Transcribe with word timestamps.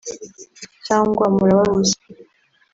cyangwa 0.85 1.25
murababuza 1.35 1.95